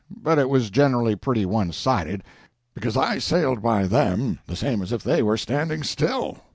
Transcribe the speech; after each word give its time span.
But 0.23 0.39
it 0.39 0.49
was 0.49 0.71
generally 0.71 1.15
pretty 1.15 1.45
one 1.45 1.71
sided, 1.71 2.23
because 2.73 2.97
I 2.97 3.19
sailed 3.19 3.61
by 3.61 3.85
them 3.85 4.39
the 4.47 4.55
same 4.55 4.81
as 4.81 4.91
if 4.91 5.03
they 5.03 5.21
were 5.21 5.37
standing 5.37 5.83
still. 5.83 6.39